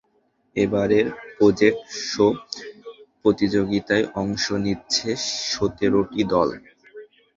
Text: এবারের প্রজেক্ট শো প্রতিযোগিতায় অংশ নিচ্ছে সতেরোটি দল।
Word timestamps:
এবারের 0.55 1.05
প্রজেক্ট 1.35 1.81
শো 2.05 2.27
প্রতিযোগিতায় 3.21 4.05
অংশ 4.21 4.45
নিচ্ছে 4.63 5.09
সতেরোটি 5.49 6.21
দল। 6.33 6.49